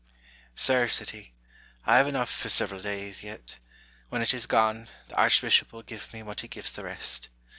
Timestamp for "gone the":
4.47-5.15